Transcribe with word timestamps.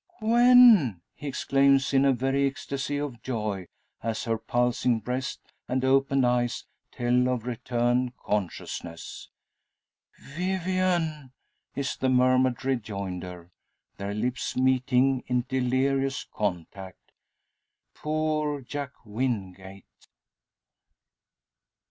"Gwen!" 0.19 0.99
he 1.13 1.27
exclaims, 1.27 1.93
in 1.93 2.05
a 2.05 2.11
very 2.11 2.47
ecstasy 2.47 2.97
of 2.97 3.21
joy, 3.21 3.67
as 4.01 4.23
her 4.23 4.39
pulsing 4.39 4.99
breast 4.99 5.39
and 5.67 5.85
opened 5.85 6.25
eyes 6.25 6.65
tell 6.91 7.29
of 7.29 7.45
returned 7.45 8.17
consciousness. 8.17 9.29
"Vivian!" 10.17 11.33
is 11.75 11.97
the 11.97 12.09
murmured 12.09 12.65
rejoinder, 12.65 13.51
their 13.97 14.15
lips 14.15 14.57
meeting 14.57 15.23
in 15.27 15.45
delirious 15.47 16.23
contact. 16.33 17.11
Poor 17.93 18.59
Jack 18.61 18.93
Wingate! 19.05 19.85